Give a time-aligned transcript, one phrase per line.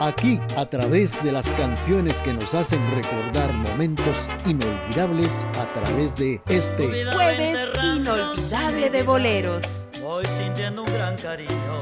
[0.00, 6.40] Aquí, a través de las canciones que nos hacen recordar momentos inolvidables, a través de
[6.48, 9.86] este Jueves Inolvidable de Boleros.
[10.02, 11.78] Voy sintiendo un gran cariño,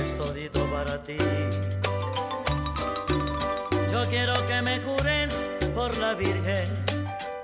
[0.00, 1.16] es todito para ti.
[3.90, 6.64] Yo quiero que me jures por la Virgen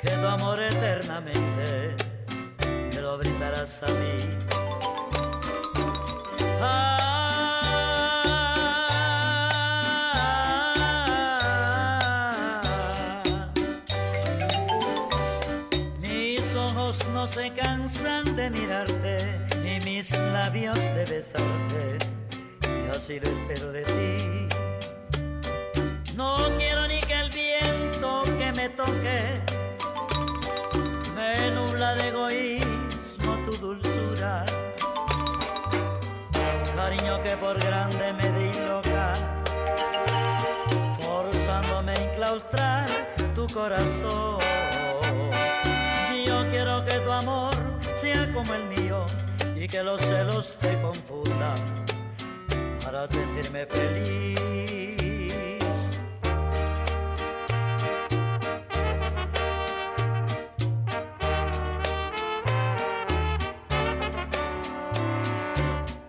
[0.00, 1.96] que tu amor eternamente
[2.94, 4.16] me lo brindarás a mí.
[6.60, 7.05] Ah.
[17.36, 19.18] Se cansan de mirarte
[19.62, 21.98] y mis labios de besarte.
[22.62, 24.48] Yo sí lo espero de ti.
[26.14, 29.18] No quiero ni que el viento que me toque
[31.14, 34.46] me nubla de egoísmo tu dulzura.
[36.74, 39.12] Cariño que por grande me disloca,
[41.00, 42.86] forzándome a enclaustrar
[43.34, 44.25] tu corazón.
[49.68, 51.54] Que los celos te confundan
[52.84, 54.38] para sentirme feliz.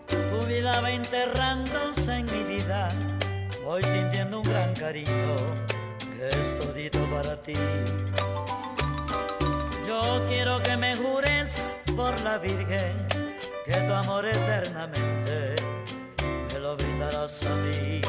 [0.09, 2.89] Tu vida va enterrándose en mi vida,
[3.64, 5.36] voy sintiendo un gran cariño
[6.16, 7.53] que es todito para ti.
[9.88, 13.17] Yo quiero que me jures por la Virgen
[13.67, 15.55] que tu amor eternamente
[16.54, 18.02] me lo brindarás a mí.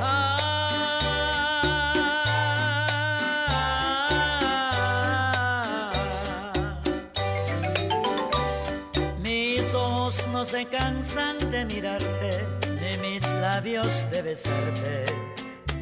[0.00, 1.20] Ah.
[9.22, 12.44] Mis ojos no se cansan de mirarte,
[12.80, 15.04] de mis labios de besarte.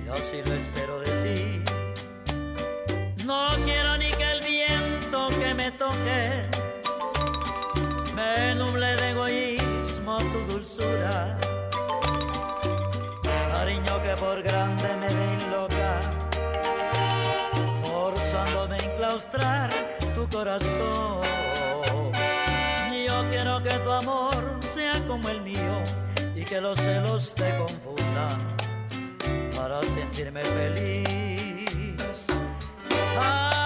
[0.05, 1.63] Yo sí lo espero de ti.
[3.25, 6.52] No quiero ni que el viento que me toque
[8.23, 11.37] me nuble de egoísmo tu dulzura.
[13.53, 15.11] Cariño que por grande me
[15.51, 16.01] loca,
[17.85, 19.71] forzándome a enclaustrar
[20.15, 21.23] tu corazón.
[23.07, 24.43] Yo quiero que tu amor
[24.75, 25.77] sea como el mío
[26.35, 28.37] y que los celos te confundan
[29.57, 32.27] para sentirme feliz.
[33.19, 33.62] Ah.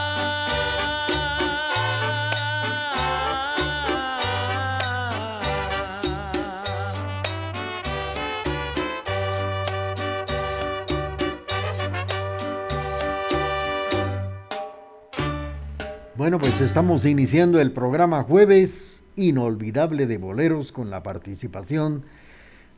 [16.26, 22.03] Bueno, pues estamos iniciando el programa Jueves Inolvidable de Boleros con la participación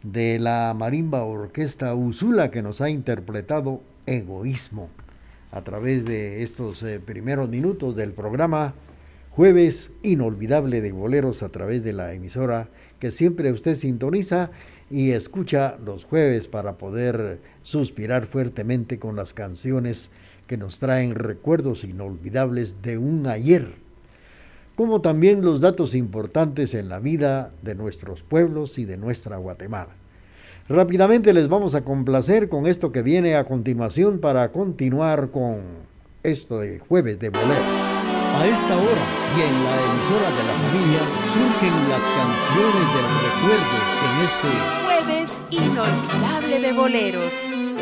[0.03, 4.91] de la Marimba Orquesta Usula que nos ha interpretado Egoísmo
[5.51, 8.75] a través de estos eh, primeros minutos del programa
[9.31, 12.69] Jueves Inolvidable de Boleros a través de la emisora
[13.01, 14.51] que siempre usted sintoniza
[14.91, 20.11] y escucha los jueves para poder suspirar fuertemente con las canciones
[20.49, 23.75] que nos traen recuerdos inolvidables de un ayer,
[24.75, 29.95] como también los datos importantes en la vida de nuestros pueblos y de nuestra Guatemala.
[30.69, 35.61] Rápidamente les vamos a complacer con esto que viene a continuación para continuar con
[36.23, 37.89] esto de jueves de bolero.
[38.39, 39.05] A esta hora
[39.37, 41.01] y en la emisora de la familia
[41.33, 43.77] surgen las canciones del recuerdo
[44.07, 44.51] en este
[44.85, 47.78] Jueves Inolvidable de Boleros.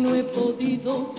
[0.00, 1.14] No he podido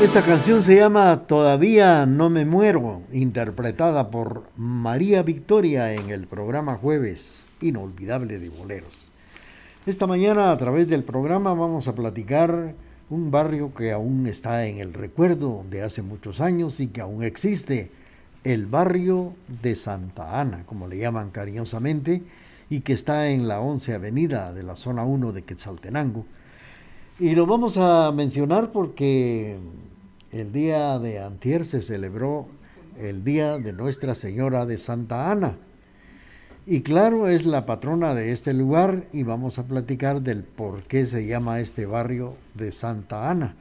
[0.00, 6.76] Esta canción se llama Todavía no me muero, interpretada por María Victoria en el programa
[6.76, 9.10] Jueves Inolvidable de Boleros.
[9.84, 12.74] Esta mañana a través del programa vamos a platicar
[13.10, 17.22] un barrio que aún está en el recuerdo de hace muchos años y que aún
[17.22, 17.90] existe,
[18.44, 22.22] el barrio de Santa Ana, como le llaman cariñosamente,
[22.70, 26.24] y que está en la 11 Avenida de la zona 1 de Quetzaltenango.
[27.18, 29.56] Y lo vamos a mencionar porque
[30.32, 32.48] el día de antier se celebró
[32.98, 35.56] el día de Nuestra Señora de Santa Ana.
[36.66, 41.04] Y claro, es la patrona de este lugar y vamos a platicar del por qué
[41.04, 43.54] se llama este barrio de Santa Ana.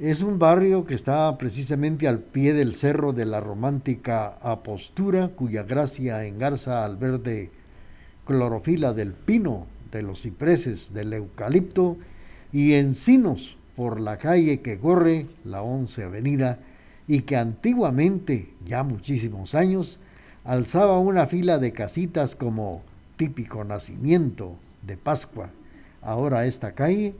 [0.00, 5.62] Es un barrio que está precisamente al pie del cerro de la romántica Apostura, cuya
[5.62, 7.52] gracia engarza al verde
[8.26, 11.96] clorofila del pino, de los cipreses, del eucalipto
[12.52, 16.58] y encinos por la calle que corre, la 11 Avenida,
[17.06, 20.00] y que antiguamente, ya muchísimos años,
[20.44, 22.82] alzaba una fila de casitas como
[23.16, 25.50] típico nacimiento de Pascua.
[26.02, 27.14] Ahora esta calle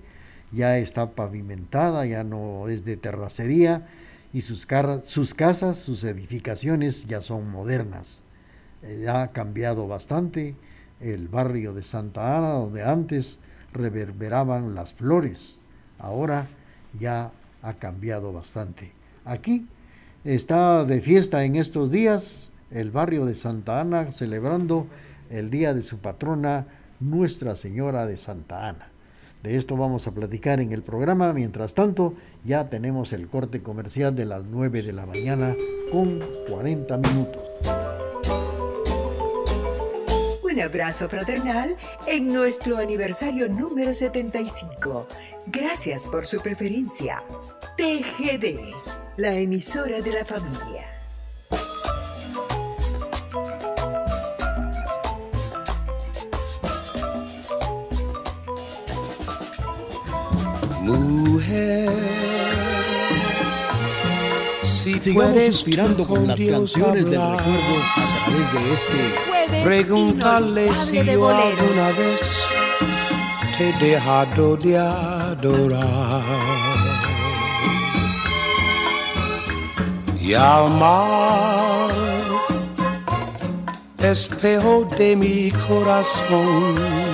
[0.52, 3.86] ya está pavimentada, ya no es de terracería
[4.32, 4.66] y sus,
[5.02, 8.22] sus casas, sus edificaciones ya son modernas.
[8.82, 10.54] Eh, ya ha cambiado bastante
[11.00, 13.38] el barrio de Santa Ana, donde antes
[13.72, 15.60] reverberaban las flores
[15.98, 16.46] ahora
[16.98, 17.30] ya
[17.62, 18.92] ha cambiado bastante.
[19.24, 19.66] Aquí
[20.24, 24.86] está de fiesta en estos días el barrio de Santa Ana celebrando
[25.30, 26.66] el día de su patrona
[27.00, 28.88] Nuestra Señora de Santa Ana.
[29.42, 31.32] De esto vamos a platicar en el programa.
[31.32, 32.14] Mientras tanto,
[32.44, 35.54] ya tenemos el corte comercial de las 9 de la mañana
[35.92, 37.42] con 40 minutos.
[40.42, 41.76] Un abrazo fraternal
[42.06, 45.06] en nuestro aniversario número 75.
[45.46, 47.22] Gracias por su preferencia.
[47.76, 48.72] TGD,
[49.16, 50.93] la emisora de la familia.
[61.54, 61.88] Mujer.
[64.62, 71.04] Si Sigamos inspirando con las canciones del recuerdo a través de este jueves Pregúntale si
[71.04, 72.44] yo alguna vez
[73.56, 76.22] te he dejado de adorar
[80.20, 81.90] y amar,
[83.98, 87.13] espejo de mi corazón.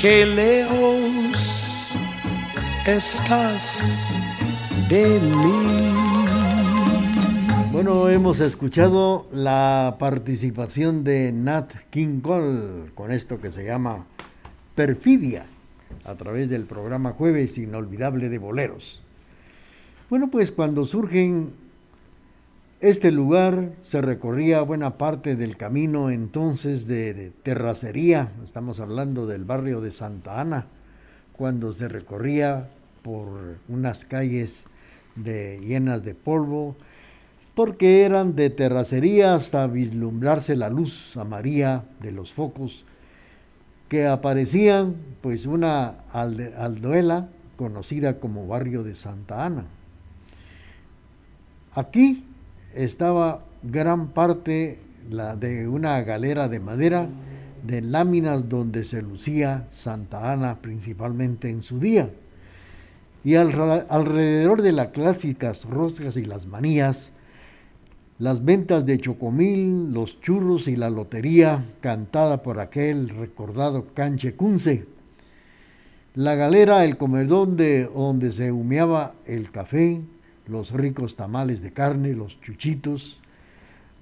[0.00, 1.92] Qué lejos
[2.86, 4.14] estás
[4.88, 5.92] de mí.
[7.70, 14.06] Bueno, hemos escuchado la participación de Nat King Cole con esto que se llama
[14.74, 15.44] Perfidia
[16.04, 19.02] a través del programa Jueves Inolvidable de Boleros.
[20.08, 21.52] Bueno, pues cuando surgen
[22.80, 29.82] este lugar se recorría buena parte del camino entonces de, terracería, estamos hablando del barrio
[29.82, 30.66] de Santa Ana,
[31.32, 32.68] cuando se recorría
[33.02, 34.64] por unas calles
[35.16, 36.74] llenas de polvo,
[37.54, 42.86] porque eran de terracería hasta vislumbrarse la luz amarilla de los focos
[43.90, 49.64] que aparecían pues una alduela conocida como barrio de Santa Ana.
[51.74, 52.24] Aquí
[52.74, 54.78] estaba gran parte
[55.10, 57.08] la de una galera de madera
[57.66, 62.10] de láminas donde se lucía Santa Ana principalmente en su día.
[63.22, 67.12] Y alrededor de las clásicas roscas y las manías,
[68.18, 74.86] las ventas de chocomil, los churros y la lotería cantada por aquel recordado canche cunce.
[76.14, 80.00] La galera, el comedón de donde se humeaba el café,
[80.50, 83.20] los ricos tamales de carne, los chuchitos,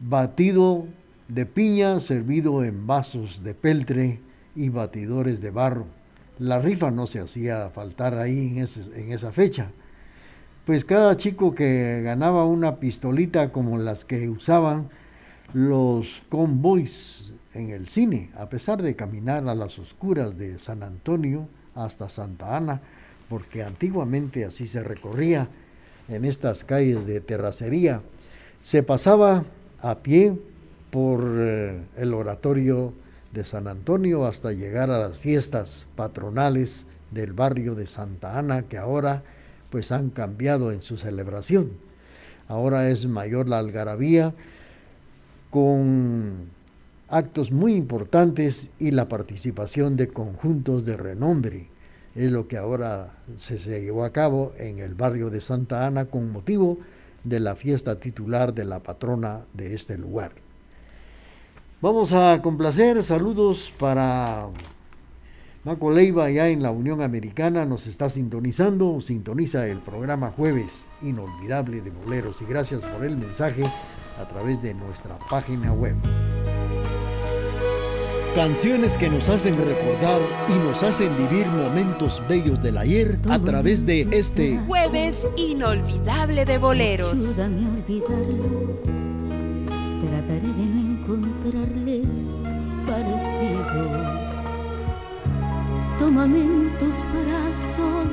[0.00, 0.86] batido
[1.28, 4.20] de piña servido en vasos de peltre
[4.56, 5.86] y batidores de barro.
[6.38, 9.70] La rifa no se hacía faltar ahí en, esa fecha
[10.68, 14.90] pues cada chico que ganaba una pistolita como las que usaban
[15.54, 21.48] los convoys en el cine, a pesar de caminar a las oscuras de San Antonio
[21.74, 22.82] hasta Santa Ana,
[23.30, 25.48] porque antiguamente así se recorría
[26.08, 28.02] en estas calles de terracería,
[28.60, 29.44] se pasaba
[29.80, 30.36] a pie
[30.90, 32.92] por eh, el oratorio
[33.32, 38.78] de San Antonio hasta llegar a las fiestas patronales del barrio de Santa Ana, que
[38.78, 39.22] ahora
[39.70, 41.72] pues han cambiado en su celebración.
[42.48, 44.34] Ahora es mayor la algarabía
[45.50, 46.48] con
[47.08, 51.68] actos muy importantes y la participación de conjuntos de renombre.
[52.14, 56.30] Es lo que ahora se, llevó a cabo en el barrio de Santa Ana con
[56.32, 56.78] motivo
[57.24, 60.32] de la fiesta titular de la patrona de este lugar.
[61.80, 64.48] Vamos a complacer saludos para
[65.64, 71.82] Maco Leiva, ya en la Unión Americana, nos está sintonizando, sintoniza el programa Jueves Inolvidable
[71.82, 73.64] de Boleros y gracias por el mensaje
[74.18, 75.94] a través de nuestra página web.
[78.34, 83.84] Canciones que nos hacen recordar y nos hacen vivir momentos bellos del ayer a través
[83.84, 87.18] de este Jueves Inolvidable de Boleros.
[87.36, 87.60] Trataré
[90.40, 92.06] de no encontrarles
[92.86, 94.28] parecido
[95.98, 98.08] Tómame en tus brazos,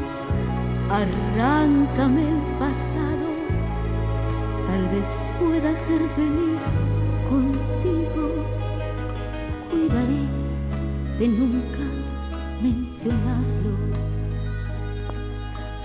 [0.90, 3.28] arráncame el pasado,
[4.68, 5.06] tal vez
[5.40, 6.62] pueda ser feliz
[7.30, 8.65] contigo.
[9.75, 10.24] Cuidaré
[11.20, 11.86] de nunca
[12.62, 13.74] mencionarlo.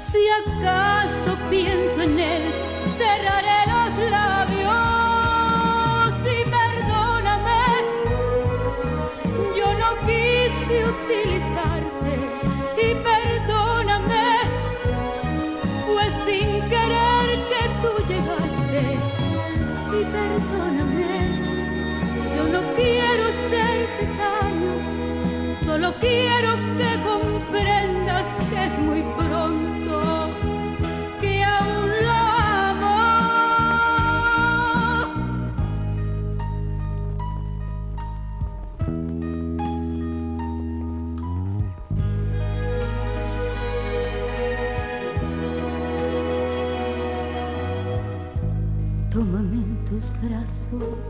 [0.09, 2.43] Si acaso pienso en él,
[2.97, 4.30] cerraré los labios
[25.91, 29.97] Solo quiero que comprendas que es muy pronto,
[31.21, 32.17] que aún lo
[32.71, 32.99] amo.
[49.11, 51.01] Tómame en tus brazos,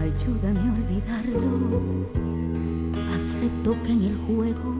[0.00, 1.97] ayúdame a olvidarlo
[3.38, 4.74] acepto que en el juego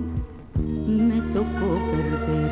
[0.89, 2.51] me tocó perder.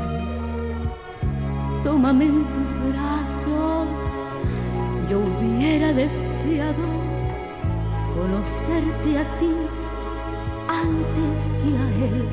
[1.83, 3.89] Tómame en tus brazos,
[5.11, 6.87] yo hubiera deseado
[8.15, 9.53] conocerte a ti
[10.69, 12.29] antes que a él.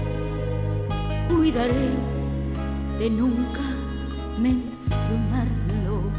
[1.29, 1.89] Cuidaré
[2.99, 3.65] de nunca
[4.37, 6.11] mencionarlo.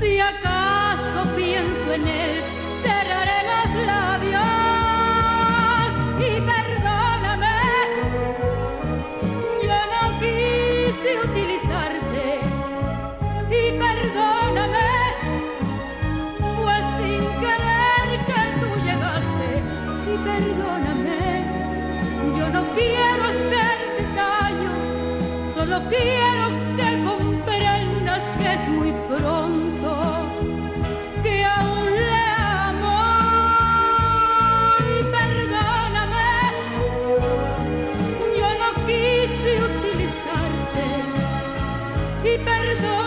[0.00, 2.42] Si acaso pienso en él,
[2.82, 4.07] cerraré los labios.
[42.34, 42.97] Y perdóname,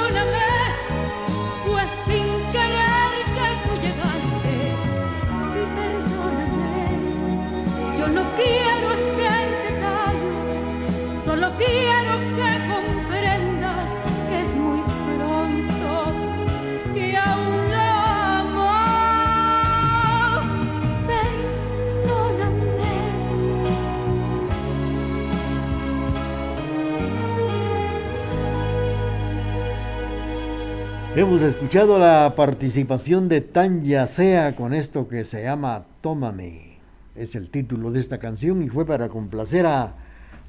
[31.13, 36.77] Hemos escuchado la participación de Tanya Sea con esto que se llama Tómame.
[37.15, 39.93] Es el título de esta canción y fue para complacer a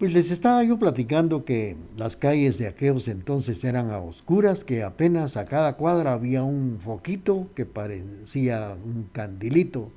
[0.00, 4.82] Pues les estaba yo platicando que las calles de aquellos entonces eran a oscuras, que
[4.82, 9.92] apenas a cada cuadra había un foquito que parecía un candilito.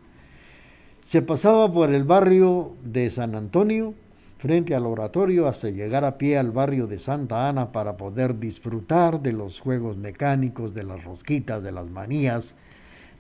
[1.06, 3.94] Se pasaba por el barrio de San Antonio,
[4.40, 9.22] frente al oratorio, hasta llegar a pie al barrio de Santa Ana para poder disfrutar
[9.22, 12.56] de los juegos mecánicos, de las rosquitas, de las manías,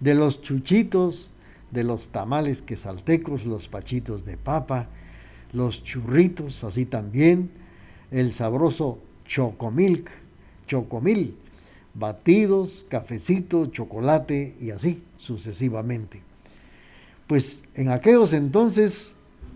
[0.01, 1.31] de los chuchitos,
[1.71, 4.89] de los tamales quesaltecos, los pachitos de papa,
[5.53, 7.51] los churritos, así también,
[8.11, 10.09] el sabroso chocomilk,
[10.67, 11.35] chocomil,
[11.93, 16.21] batidos, cafecito, chocolate y así sucesivamente.
[17.27, 19.13] Pues en aquellos entonces,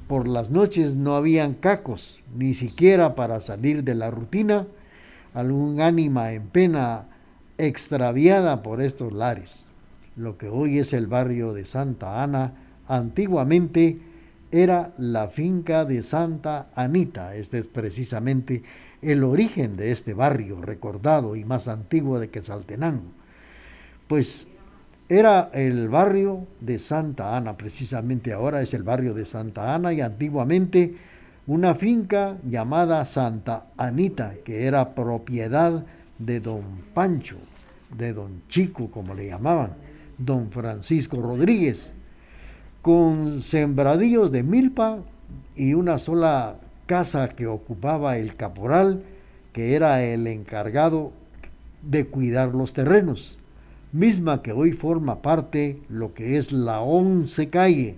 [0.07, 4.67] por las noches no habían cacos, ni siquiera para salir de la rutina,
[5.33, 7.07] algún ánima en pena
[7.57, 9.67] extraviada por estos lares.
[10.15, 12.53] Lo que hoy es el barrio de Santa Ana,
[12.87, 13.99] antiguamente
[14.51, 17.35] era la finca de Santa Anita.
[17.35, 18.63] Este es precisamente
[19.01, 23.11] el origen de este barrio recordado y más antiguo de Quetzaltenango.
[24.07, 24.47] Pues
[25.09, 30.01] era el barrio de Santa Ana, precisamente ahora es el barrio de Santa Ana y
[30.01, 30.95] antiguamente
[31.45, 35.85] una finca llamada Santa Anita, que era propiedad
[36.19, 37.37] de don Pancho,
[37.97, 39.71] de don Chico, como le llamaban,
[40.17, 41.93] don Francisco Rodríguez,
[42.87, 44.99] con sembradíos de milpa
[45.57, 49.03] y una sola casa que ocupaba el caporal,
[49.51, 51.11] que era el encargado
[51.81, 53.37] de cuidar los terrenos,
[53.91, 57.97] misma que hoy forma parte lo que es la 11 calle,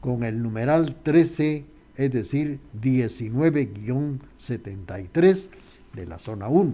[0.00, 1.66] con el numeral 13,
[1.96, 5.48] es decir, 19-73
[5.92, 6.72] de la zona 1.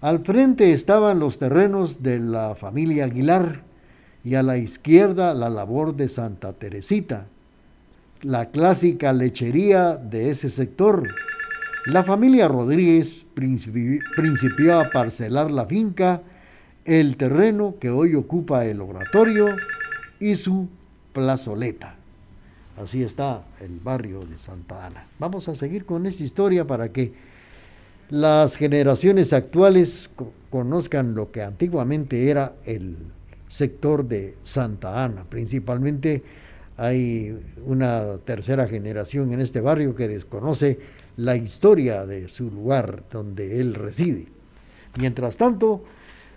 [0.00, 3.67] Al frente estaban los terrenos de la familia Aguilar,
[4.24, 7.26] y a la izquierda la labor de Santa Teresita,
[8.22, 11.06] la clásica lechería de ese sector.
[11.86, 16.22] La familia Rodríguez principió a parcelar la finca,
[16.84, 19.46] el terreno que hoy ocupa el oratorio
[20.18, 20.68] y su
[21.12, 21.94] plazoleta.
[22.82, 25.04] Así está el barrio de Santa Ana.
[25.18, 27.12] Vamos a seguir con esta historia para que
[28.10, 30.10] las generaciones actuales
[30.50, 32.96] conozcan lo que antiguamente era el
[33.48, 36.22] sector de Santa Ana, principalmente
[36.76, 40.78] hay una tercera generación en este barrio que desconoce
[41.16, 44.28] la historia de su lugar donde él reside.
[44.96, 45.82] Mientras tanto,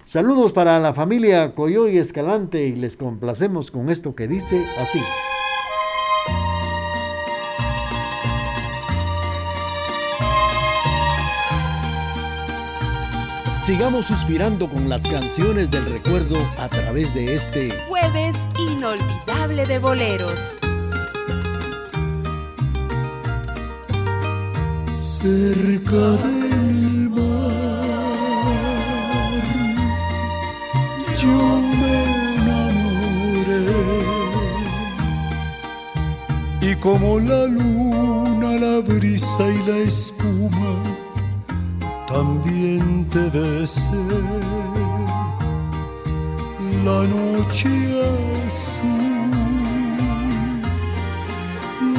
[0.05, 4.99] saludos para la familia Coyoy Escalante y les complacemos con esto que dice así.
[13.71, 18.35] Sigamos suspirando con las canciones del recuerdo a través de este jueves
[18.69, 20.57] inolvidable de boleros.
[24.91, 27.55] Cerca del mar,
[31.17, 32.03] yo me
[32.33, 33.71] enamoré
[36.59, 41.10] y como la luna, la brisa y la espuma
[42.13, 44.03] también te besé
[46.85, 47.69] la noche
[48.45, 49.41] azul,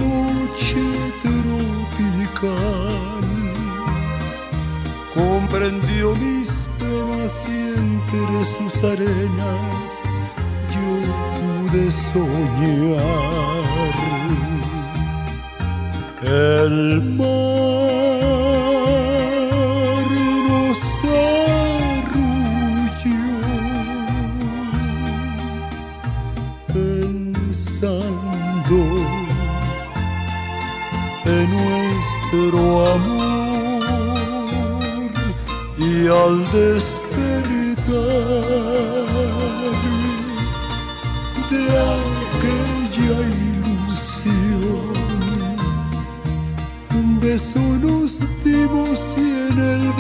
[0.05, 0.85] noche
[1.22, 2.48] tropical,
[5.14, 9.90] comprendió mis penas y entre sus arenas
[10.75, 10.88] yo
[11.38, 13.33] pude soñar.
[16.25, 18.21] El mar
[36.12, 37.22] al despertar
[41.51, 41.62] de
[41.94, 44.92] aquella ilusión
[46.94, 49.91] un beso nos dimos y en el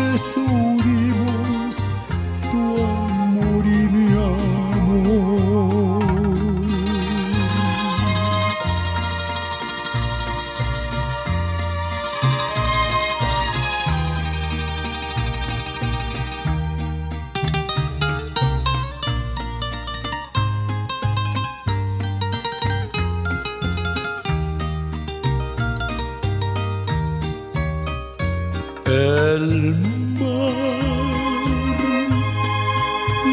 [29.32, 29.74] del
[30.20, 30.52] mar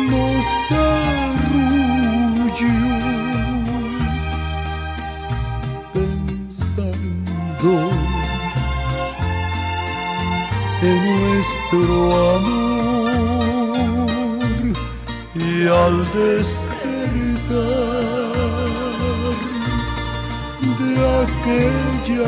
[0.10, 1.98] nos arrulló
[5.94, 7.74] pensando
[10.82, 11.96] en nuestro
[12.38, 13.10] amor
[15.36, 16.80] y al despertar
[20.80, 20.92] de
[21.24, 22.28] aquella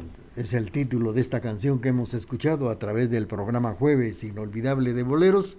[0.41, 4.93] es el título de esta canción que hemos escuchado a través del programa Jueves Inolvidable
[4.93, 5.57] de Boleros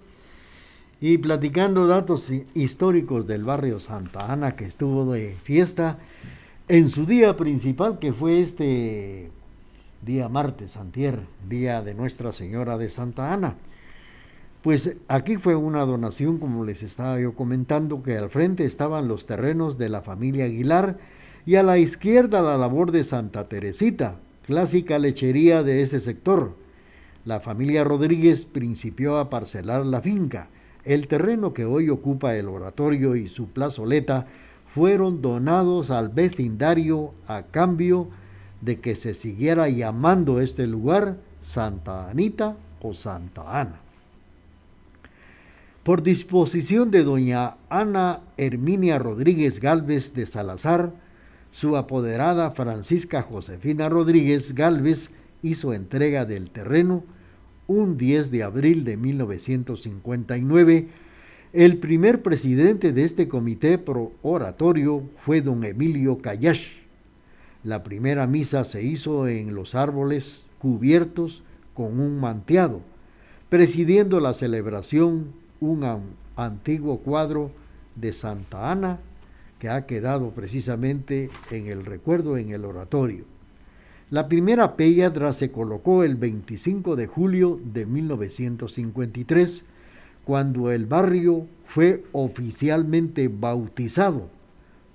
[0.99, 5.99] y platicando datos históricos del barrio Santa Ana que estuvo de fiesta
[6.67, 9.31] en su día principal que fue este
[10.01, 13.55] día martes, antier, día de Nuestra Señora de Santa Ana.
[14.63, 19.25] Pues aquí fue una donación, como les estaba yo comentando, que al frente estaban los
[19.25, 20.97] terrenos de la familia Aguilar
[21.45, 26.55] y a la izquierda la labor de Santa Teresita, clásica lechería de ese sector.
[27.25, 30.49] La familia Rodríguez principió a parcelar la finca.
[30.83, 34.27] El terreno que hoy ocupa el oratorio y su plazoleta
[34.73, 38.09] fueron donados al vecindario a cambio
[38.61, 43.79] de que se siguiera llamando este lugar Santa Anita o Santa Ana.
[45.83, 50.91] Por disposición de doña Ana Herminia Rodríguez Galvez de Salazar,
[51.53, 55.11] su apoderada Francisca Josefina Rodríguez Galvez
[55.43, 57.03] hizo entrega del terreno
[57.67, 60.87] un 10 de abril de 1959.
[61.53, 66.69] El primer presidente de este comité pro oratorio fue don Emilio Callash.
[67.63, 71.43] La primera misa se hizo en los árboles cubiertos
[71.75, 72.81] con un manteado,
[73.49, 75.27] presidiendo la celebración
[75.59, 75.85] un
[76.35, 77.51] antiguo cuadro
[77.95, 78.99] de Santa Ana
[79.63, 83.23] que ha quedado precisamente en el recuerdo en el oratorio.
[84.09, 89.63] La primera piedra se colocó el 25 de julio de 1953,
[90.25, 94.27] cuando el barrio fue oficialmente bautizado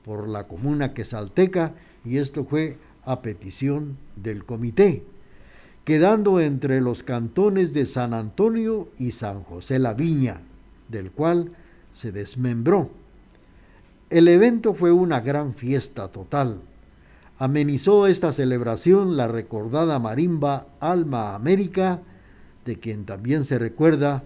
[0.05, 1.73] por la comuna quesalteca
[2.05, 2.77] y esto fue
[3.07, 5.03] a petición del comité,
[5.87, 10.43] quedando entre los cantones de San Antonio y San José la Viña,
[10.91, 11.53] del cual
[11.95, 12.91] se desmembró.
[14.11, 16.63] El evento fue una gran fiesta total.
[17.39, 22.01] Amenizó esta celebración la recordada marimba Alma América,
[22.65, 24.25] de quien también se recuerda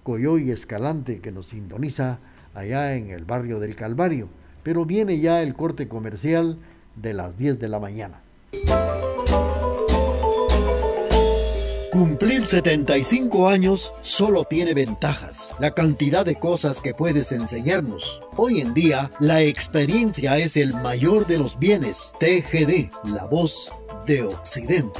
[0.04, 2.20] Coyoy Escalante que nos sintoniza
[2.54, 4.30] allá en el barrio del Calvario.
[4.64, 6.58] Pero viene ya el corte comercial
[6.96, 8.22] de las 10 de la mañana.
[11.92, 18.22] Cumplir 75 años solo tiene ventajas, la cantidad de cosas que puedes enseñarnos.
[18.38, 22.14] Hoy en día, la experiencia es el mayor de los bienes.
[22.20, 23.74] TGD, la voz
[24.06, 25.00] de Occidente.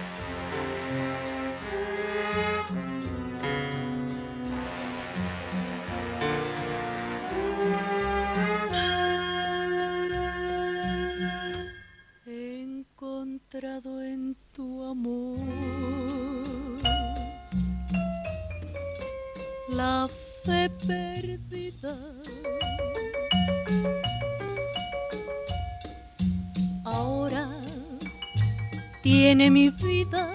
[29.31, 30.29] tiene mi vida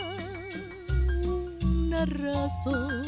[1.70, 3.04] una razón.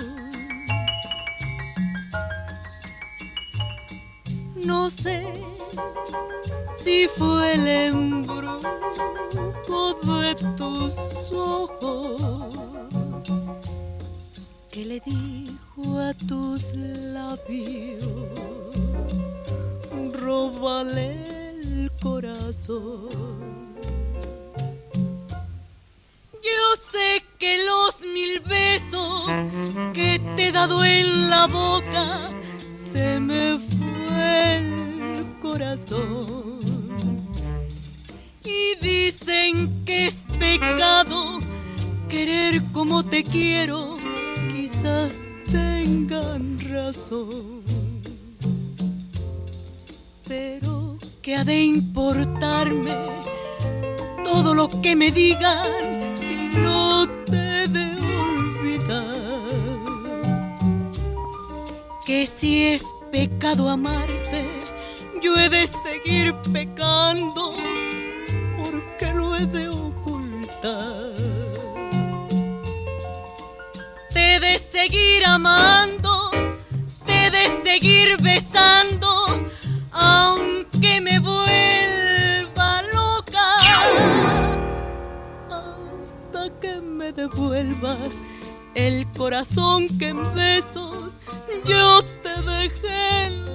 [4.66, 5.26] No sé
[6.78, 8.50] si fue el embrujo
[10.20, 13.24] de tus ojos
[14.70, 18.06] que le dijo a tus labios,
[20.12, 21.16] róbale
[21.62, 23.27] el corazón.
[62.28, 64.46] si es pecado amarte,
[65.22, 67.54] yo he de seguir pecando
[68.62, 71.14] porque lo he de ocultar.
[74.12, 76.30] Te he de seguir amando,
[77.04, 79.08] te he de seguir besando,
[79.92, 83.56] aunque me vuelva loca,
[85.50, 88.16] hasta que me devuelvas
[88.74, 91.14] el corazón que en besos
[91.64, 92.17] yo te
[92.66, 93.47] 恨。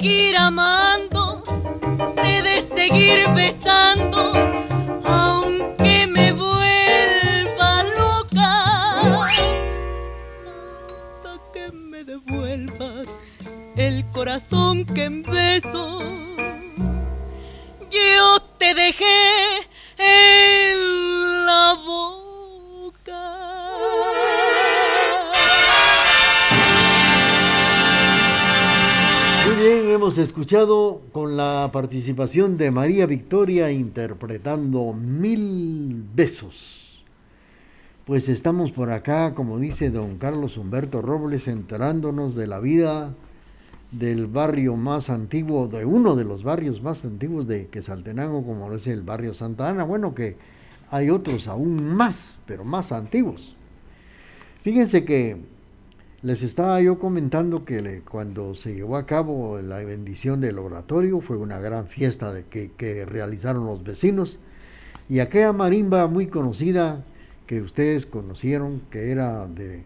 [0.00, 1.42] seguir amando,
[2.14, 4.30] te de seguir besando,
[5.04, 9.00] aunque me vuelva loca,
[10.92, 13.08] hasta que me devuelvas
[13.76, 15.24] el corazón que en
[17.90, 19.57] yo te dejé.
[30.18, 37.04] Escuchado con la participación de María Victoria interpretando Mil Besos.
[38.04, 43.14] Pues estamos por acá, como dice don Carlos Humberto Robles, enterándonos de la vida
[43.90, 48.76] del barrio más antiguo, de uno de los barrios más antiguos de Quesaltenango, como lo
[48.76, 49.84] es el barrio Santa Ana.
[49.84, 50.36] Bueno, que
[50.90, 53.56] hay otros aún más, pero más antiguos.
[54.62, 55.36] Fíjense que
[56.22, 61.36] les estaba yo comentando que cuando se llevó a cabo la bendición del oratorio fue
[61.36, 64.40] una gran fiesta que, realizaron los vecinos
[65.08, 67.04] Y aquella marimba muy conocida
[67.46, 69.84] que ustedes conocieron, que era de,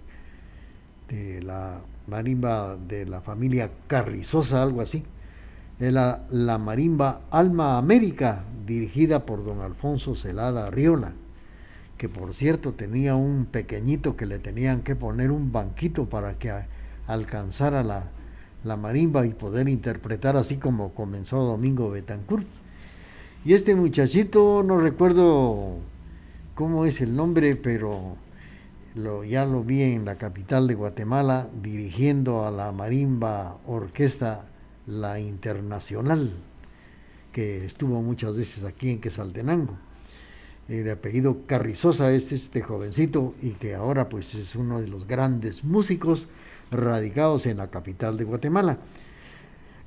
[1.43, 5.05] la marimba de la familia Carrizosa, algo así.
[5.79, 11.13] Era la marimba Alma América, dirigida por don Alfonso Celada Arriola,
[12.03, 16.53] que por cierto tenía un pequeñito que le tenían que poner un banquito para que
[17.07, 18.11] alcanzara la,
[18.65, 22.45] la marimba y poder interpretar así como comenzó Domingo Betancourt.
[23.45, 25.77] Y este muchachito, no recuerdo
[26.57, 28.17] cómo es el nombre, pero
[28.97, 34.47] lo, ya lo vi en la capital de Guatemala dirigiendo a la marimba orquesta
[34.89, 36.33] La Internacional,
[37.31, 39.92] que estuvo muchas veces aquí en Quesaltenango.
[40.73, 45.65] El apellido Carrizosa es este jovencito y que ahora pues es uno de los grandes
[45.65, 46.29] músicos
[46.71, 48.79] radicados en la capital de Guatemala.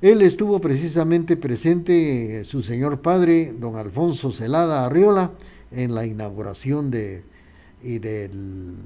[0.00, 5.32] Él estuvo precisamente presente, su señor padre, don Alfonso Celada Arriola,
[5.72, 7.24] en la inauguración de,
[7.82, 8.76] y del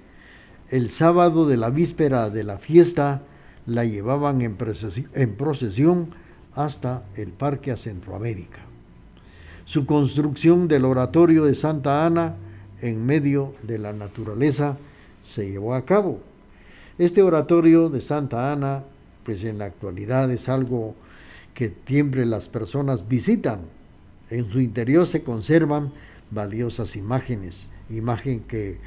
[0.70, 3.22] El sábado de la víspera de la fiesta
[3.66, 6.10] la llevaban en procesión
[6.54, 8.66] hasta el Parque a Centroamérica
[9.66, 12.36] su construcción del oratorio de Santa Ana
[12.80, 14.78] en medio de la naturaleza
[15.24, 16.20] se llevó a cabo.
[16.98, 18.84] Este oratorio de Santa Ana,
[19.24, 20.94] pues en la actualidad es algo
[21.52, 23.60] que siempre las personas visitan.
[24.30, 25.92] En su interior se conservan
[26.30, 28.78] valiosas imágenes, imagen que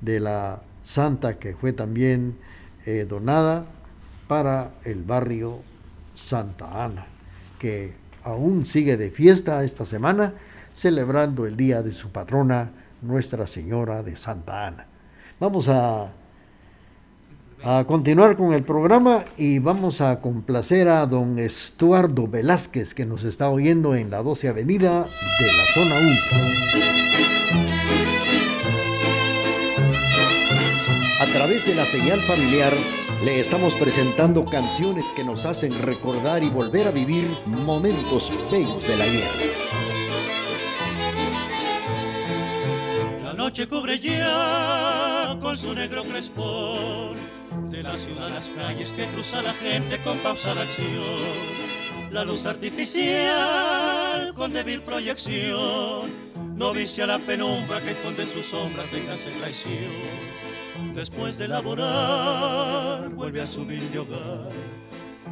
[0.00, 2.34] de la santa que fue también
[2.86, 3.66] eh, donada
[4.26, 5.60] para el barrio
[6.14, 7.06] Santa Ana,
[7.58, 10.34] que aún sigue de fiesta esta semana,
[10.72, 12.70] celebrando el día de su patrona,
[13.02, 14.86] Nuestra Señora de Santa Ana.
[15.38, 16.10] Vamos a,
[17.62, 23.24] a continuar con el programa y vamos a complacer a don Estuardo Velázquez, que nos
[23.24, 25.06] está oyendo en la 12 Avenida
[25.40, 26.10] de la Zona 1.
[31.20, 32.72] A través de la señal familiar
[33.24, 38.96] le estamos presentando canciones que nos hacen recordar y volver a vivir momentos bellos de
[38.98, 39.24] la ayer.
[43.22, 47.16] La noche cubre ya con su negro crespón
[47.70, 50.92] de la ciudad las calles que cruza la gente con pausada acción.
[52.10, 56.10] La luz artificial con débil proyección
[56.56, 60.43] no vicia la penumbra que esconde sus sombras, venganza y traición
[60.94, 64.50] después de laborar, vuelve a su humilde hogar.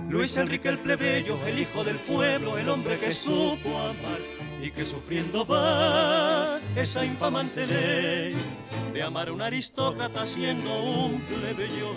[0.09, 4.20] Luis Enrique el plebeyo, el hijo del pueblo, el hombre que supo amar
[4.61, 8.37] y que sufriendo va esa infamante ley
[8.92, 11.94] de amar a un aristócrata siendo un plebeyo.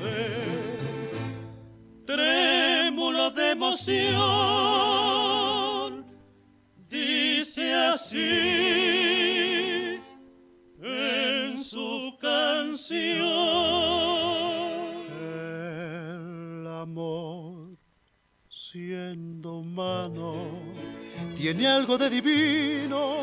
[2.06, 4.06] Trémulo de emoción,
[6.88, 9.05] dice así
[12.92, 13.48] El
[16.68, 17.78] amor,
[18.50, 20.36] siendo humano,
[21.36, 23.22] tiene algo de divino.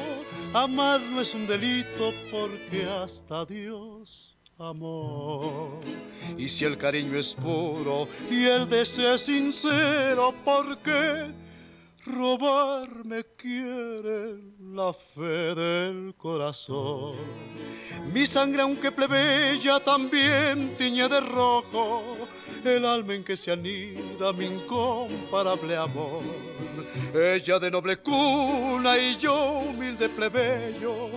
[0.52, 5.80] Amar no es un delito porque hasta Dios amó.
[6.36, 11.41] Y si el cariño es puro y el deseo es sincero, ¿por qué?
[12.04, 14.36] Robarme quiere
[14.74, 17.14] la fe del corazón.
[18.12, 22.02] Mi sangre, aunque plebeya, también tiñe de rojo
[22.64, 26.22] el alma en que se anida mi incomparable amor.
[27.14, 31.10] Ella de noble cuna y yo humilde plebeyo,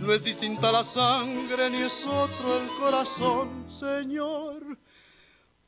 [0.00, 4.78] no es distinta la sangre ni es otro el corazón, Señor,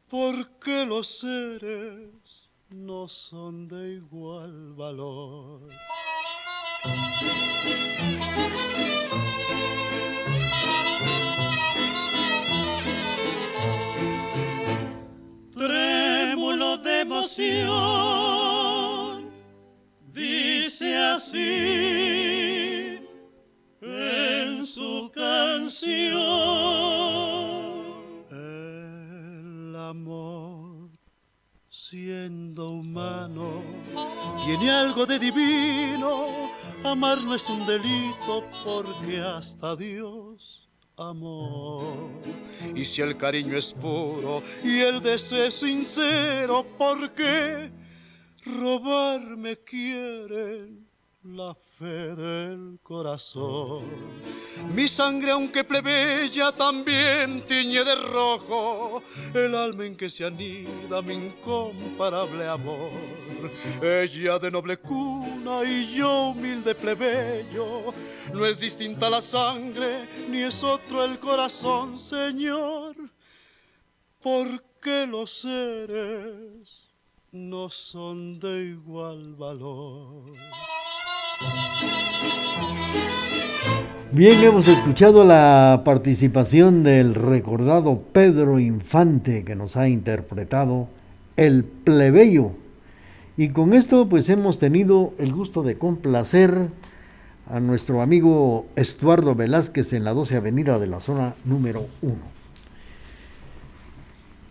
[0.09, 2.24] porque los seres
[2.71, 5.69] no son de igual valor.
[15.53, 17.71] Trémulo de emoción,
[20.13, 22.99] dice así
[23.81, 26.24] en su canción.
[31.91, 33.63] Siendo humano,
[34.43, 36.51] tiene algo de divino.
[36.83, 40.67] Amar no es un delito porque hasta Dios
[40.97, 42.11] amó.
[42.75, 47.71] Y si el cariño es puro y el deseo sincero, ¿por qué
[48.47, 50.84] robarme quieren?
[51.25, 53.83] La fe del corazón.
[54.75, 59.03] Mi sangre, aunque plebeya, también tiñe de rojo
[59.33, 62.91] el alma en que se anida mi incomparable amor.
[63.83, 67.95] Ella de noble cuna y yo humilde plebeyo.
[68.33, 72.95] No es distinta la sangre, ni es otro el corazón, Señor.
[74.21, 76.91] Porque los seres
[77.33, 80.33] no son de igual valor.
[84.15, 90.87] Bien, hemos escuchado la participación del recordado Pedro Infante que nos ha interpretado
[91.37, 92.53] El plebeyo.
[93.37, 96.69] Y con esto pues hemos tenido el gusto de complacer
[97.51, 102.15] a nuestro amigo Estuardo Velázquez en la 12 Avenida de la zona número 1.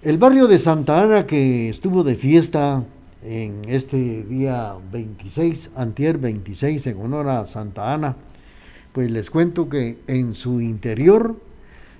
[0.01, 2.83] El barrio de Santa Ana que estuvo de fiesta
[3.23, 8.17] en este día 26, antier 26, en honor a Santa Ana,
[8.93, 11.35] pues les cuento que en su interior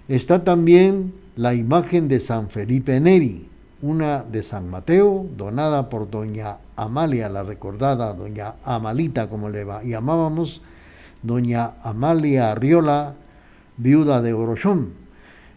[0.08, 3.48] está también la imagen de San Felipe Neri,
[3.82, 10.62] una de San Mateo, donada por doña Amalia, la recordada doña Amalita, como le llamábamos,
[11.22, 13.16] doña Amalia Arriola,
[13.78, 14.94] viuda de Orochón,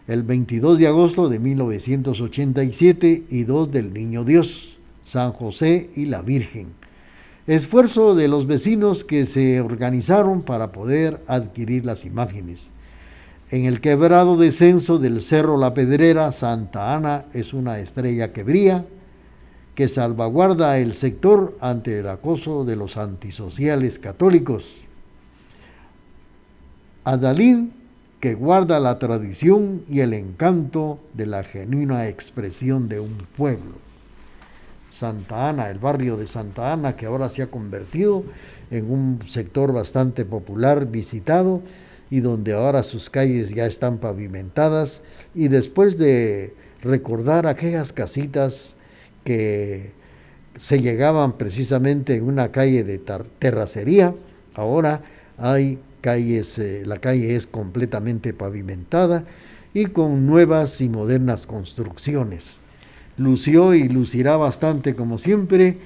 [0.07, 4.77] el 22 de agosto de 1987 y dos del Niño Dios.
[5.07, 6.67] San José y la Virgen.
[7.47, 12.71] Esfuerzo de los vecinos que se organizaron para poder adquirir las imágenes.
[13.51, 18.83] En el quebrado descenso del Cerro La Pedrera, Santa Ana es una estrella que brilla,
[19.75, 24.69] que salvaguarda el sector ante el acoso de los antisociales católicos.
[27.05, 27.69] Adalid,
[28.19, 33.86] que guarda la tradición y el encanto de la genuina expresión de un pueblo.
[34.97, 38.23] Santa Ana, el barrio de Santa Ana, que ahora se ha convertido
[38.71, 41.61] en un sector bastante popular, visitado,
[42.09, 45.01] y donde ahora sus calles ya están pavimentadas,
[45.35, 48.75] y después de recordar aquellas casitas
[49.23, 49.91] que
[50.57, 52.99] se llegaban precisamente en una calle de
[53.37, 54.15] terracería,
[54.55, 55.01] ahora
[55.37, 59.25] hay calles, eh, la calle es completamente pavimentada
[59.75, 62.61] y con nuevas y modernas construcciones
[63.17, 65.77] lució y lucirá bastante como siempre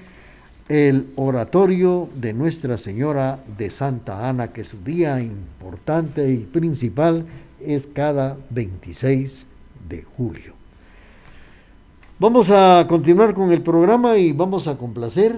[0.70, 7.26] el oratorio de Nuestra Señora de Santa Ana, que su día importante y principal
[7.60, 9.46] es cada 26
[9.90, 10.54] de julio.
[12.20, 15.36] Vamos a continuar con el programa y vamos a complacer.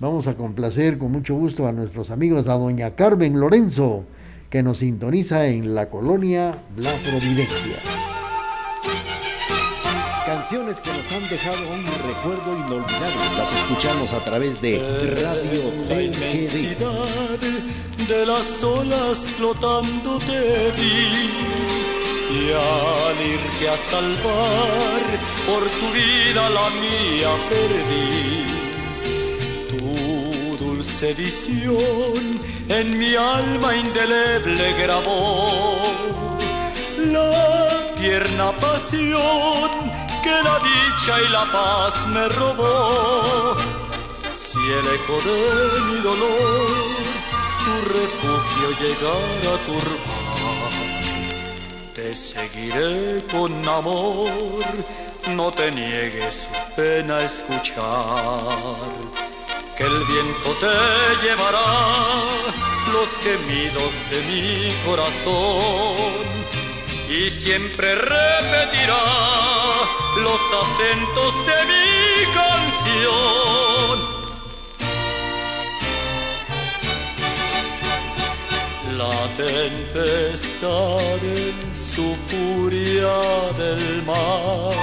[0.00, 4.04] Vamos a complacer con mucho gusto a nuestros amigos, a doña Carmen Lorenzo,
[4.48, 8.17] que nos sintoniza en la colonia La Providencia
[10.28, 13.16] canciones que nos han dejado un recuerdo inolvidable.
[13.38, 14.78] Las escuchamos a través de
[15.22, 17.38] Radio La inmensidad
[18.06, 21.30] de las olas flotando te vi
[22.30, 25.00] y al irte a salvar
[25.46, 28.44] por tu vida la mía perdí.
[29.78, 32.22] Tu dulce visión
[32.68, 35.78] en mi alma indeleble grabó
[36.98, 43.56] la tierna pasión que la dicha y la paz me robó.
[44.36, 47.08] Si el eco de mi dolor
[47.64, 50.70] tu refugio llegara a turbar,
[51.94, 54.64] te seguiré con amor,
[55.30, 58.86] no te niegues pena escuchar.
[59.76, 61.70] Que el viento te llevará
[62.92, 66.38] los gemidos de mi corazón
[67.08, 69.02] y siempre repetirá
[70.22, 71.88] los acentos de mi
[72.34, 73.98] canción.
[78.98, 83.16] La tempestad en su furia
[83.56, 84.74] del mar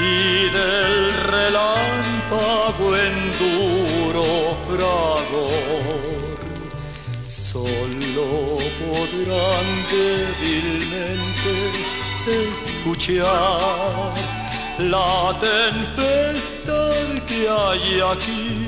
[0.00, 6.27] y del relámpago en duro fragor
[7.66, 11.54] solo podrán débilmente
[12.52, 14.12] escuchar
[14.78, 18.66] la tempestad que hay aquí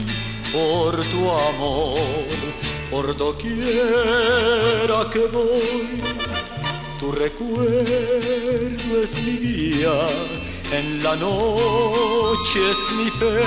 [0.52, 2.34] por tu amor,
[2.90, 6.02] por doquiera que voy.
[6.98, 9.98] Tu recuerdo es mi guía,
[10.72, 13.42] en la noche es mi fe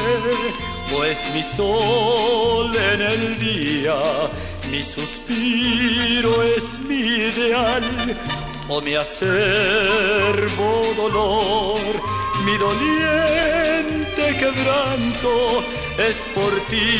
[0.92, 3.96] pues mi sol en el día,
[4.74, 7.84] mi suspiro es mi ideal,
[8.70, 11.94] o mi acervo dolor,
[12.44, 15.64] mi doliente quebranto
[16.10, 16.92] es por ti,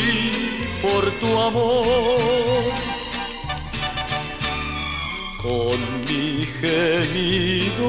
[0.84, 2.72] por tu amor.
[5.42, 7.88] Con mi gemido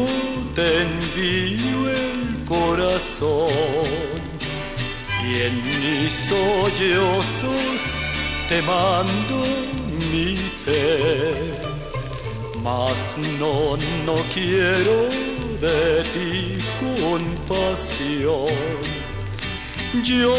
[0.55, 3.49] te envío el corazón
[5.27, 8.04] y en mis sollozos
[8.49, 9.37] te mando
[10.11, 11.35] mi fe.
[12.63, 14.97] Mas no, no quiero
[15.61, 18.53] de ti compasión.
[20.03, 20.35] Yo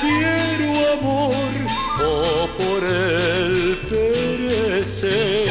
[0.00, 1.52] quiero amor
[2.00, 5.43] o oh, por el perecer.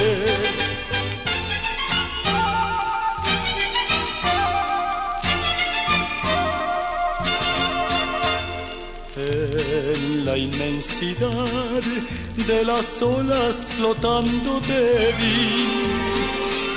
[10.74, 15.68] De las olas flotando te vi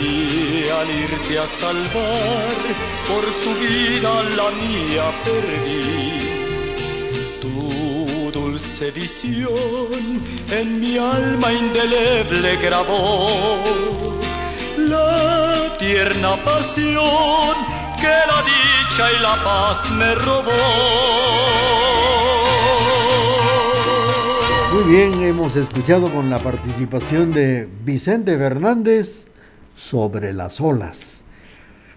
[0.00, 2.56] y al irte a salvar
[3.08, 6.28] por tu vida la mía perdí.
[7.40, 10.20] Tu dulce visión
[10.50, 13.70] en mi alma indeleble grabó
[14.76, 17.56] la tierna pasión
[17.98, 22.15] que la dicha y la paz me robó.
[24.88, 29.24] Bien, hemos escuchado con la participación de Vicente Fernández
[29.76, 31.22] sobre las olas.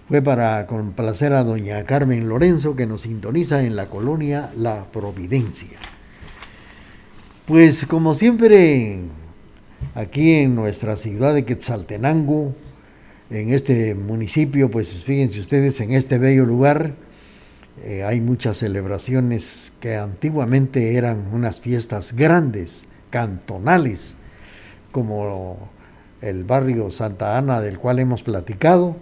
[0.08, 5.78] Fue para complacer a doña Carmen Lorenzo que nos sintoniza en la colonia La Providencia.
[7.46, 9.02] Pues como siempre,
[9.94, 12.56] aquí en nuestra ciudad de Quetzaltenango,
[13.30, 16.96] en este municipio, pues fíjense ustedes, en este bello lugar,
[17.84, 24.16] eh, hay muchas celebraciones que antiguamente eran unas fiestas grandes, cantonales,
[24.92, 25.70] como
[26.22, 28.96] el barrio Santa Ana del cual hemos platicado,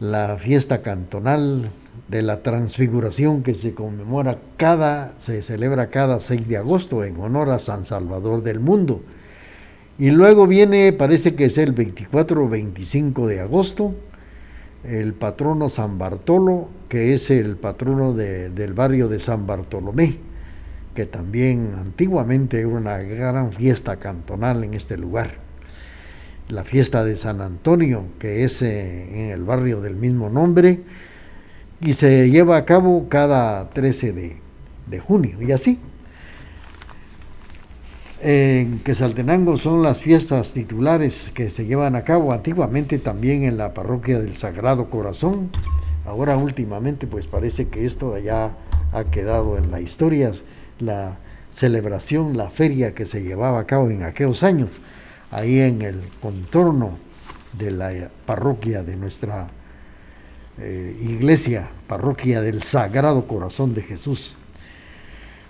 [0.00, 1.70] la fiesta cantonal
[2.08, 7.50] de la transfiguración que se conmemora cada, se celebra cada 6 de agosto en honor
[7.50, 9.02] a San Salvador del Mundo.
[9.98, 13.94] Y luego viene, parece que es el 24 o 25 de agosto,
[14.84, 20.16] el patrono San Bartolo, que es el patrono del barrio de San Bartolomé,
[20.94, 25.34] que también antiguamente era una gran fiesta cantonal en este lugar.
[26.48, 30.80] La fiesta de San Antonio, que es eh, en el barrio del mismo nombre,
[31.80, 34.36] y se lleva a cabo cada 13 de,
[34.86, 35.78] de junio, y así.
[38.20, 43.74] En Quesaltenango son las fiestas titulares que se llevan a cabo antiguamente también en la
[43.74, 45.50] parroquia del Sagrado Corazón.
[46.08, 48.52] Ahora últimamente pues parece que esto ya
[48.92, 50.32] ha quedado en la historia,
[50.80, 51.18] la
[51.52, 54.70] celebración, la feria que se llevaba a cabo en aquellos años,
[55.30, 56.92] ahí en el contorno
[57.58, 59.48] de la parroquia de nuestra
[60.58, 64.34] eh, iglesia, parroquia del Sagrado Corazón de Jesús.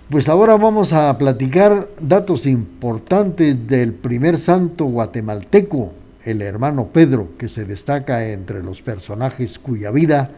[0.09, 5.93] Pues ahora vamos a platicar datos importantes del primer santo guatemalteco,
[6.25, 10.31] el hermano Pedro, que se destaca entre los personajes cuya vida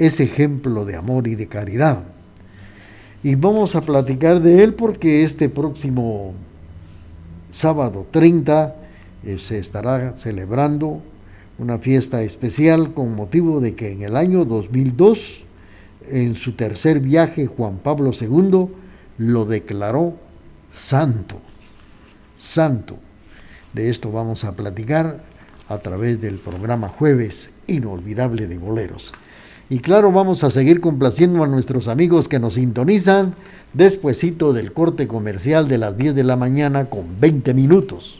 [0.00, 2.02] es ejemplo de amor y de caridad.
[3.22, 6.32] Y vamos a platicar de él porque este próximo
[7.50, 8.74] sábado 30
[9.24, 11.02] eh, se estará celebrando
[11.58, 15.42] una fiesta especial con motivo de que en el año 2002,
[16.08, 18.68] en su tercer viaje, Juan Pablo II,
[19.18, 20.14] lo declaró
[20.72, 21.36] santo,
[22.38, 22.96] santo.
[23.74, 25.20] De esto vamos a platicar
[25.68, 29.12] a través del programa Jueves Inolvidable de Boleros.
[29.70, 33.34] Y claro, vamos a seguir complaciendo a nuestros amigos que nos sintonizan
[33.72, 38.19] despuesito del corte comercial de las 10 de la mañana con 20 minutos.